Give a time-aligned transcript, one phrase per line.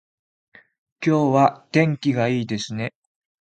[1.05, 2.95] 今日は天気がいいですね